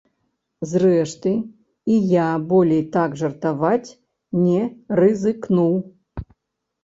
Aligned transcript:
Зрэшты, 0.69 1.33
і 1.95 1.97
я 2.11 2.23
болей 2.53 2.81
так 2.95 3.11
жартаваць 3.21 3.95
не 4.45 4.61
рызыкнуў. 5.01 5.73